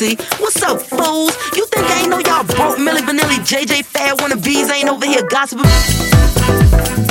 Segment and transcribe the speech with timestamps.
[0.00, 1.36] What's up, fools?
[1.54, 4.88] You think I ain't know y'all broke Milli Vanilli, JJ Fad, one of these ain't
[4.88, 7.09] over here gossiping?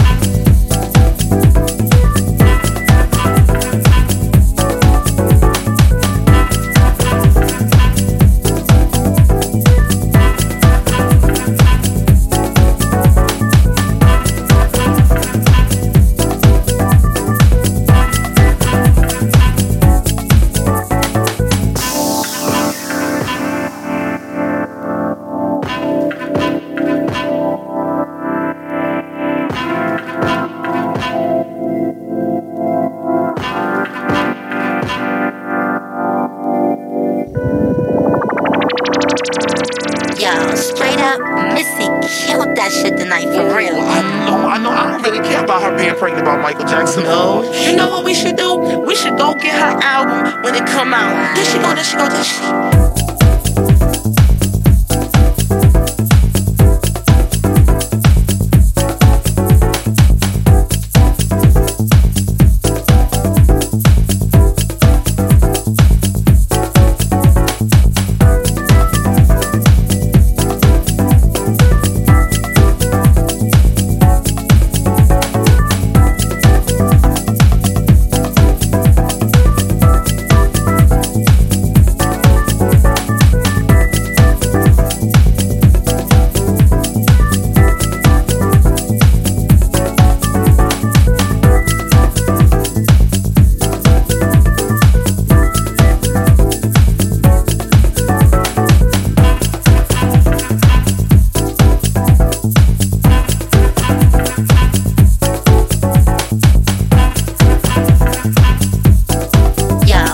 [42.09, 43.75] Missy killed that shit tonight for real.
[43.75, 44.71] I know, I know.
[44.71, 47.03] I don't really care about her being pregnant by Michael Jackson.
[47.03, 48.57] No, you know what we should do?
[48.57, 51.35] We should go get her album when it come out.
[51.35, 52.98] Then she go, then she go, then she.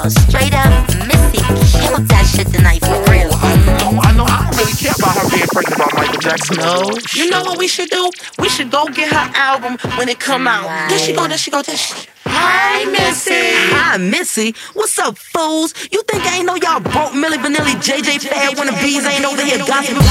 [0.05, 0.69] Yo, straight up,
[1.09, 1.41] Missy
[1.81, 3.33] killed that shit tonight for real.
[3.41, 4.25] I know, I know.
[4.29, 6.57] I don't really care about her being pregnant by Michael Jackson.
[6.61, 8.11] No, you know what we should do?
[8.37, 10.69] We should go get her album when it come out.
[10.89, 12.07] Then she go, then she go, then she.
[12.27, 13.33] Hi, Missy.
[13.73, 14.53] Hi, Missy.
[14.73, 15.73] What's up, fools?
[15.91, 19.57] You think I ain't know y'all broke Milli Vanilli, JJ Fad wannabes ain't over here
[19.65, 20.05] gossiping?